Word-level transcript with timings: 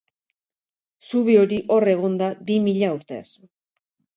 Zubi 1.09 1.35
hori 1.41 1.59
hor 1.75 1.91
egon 1.93 2.17
da 2.23 2.33
bi 2.49 2.59
mila 2.67 2.93
urtez. 2.99 3.25